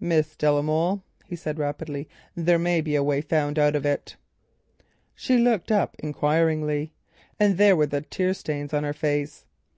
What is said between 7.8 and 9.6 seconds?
the tear stains on her face.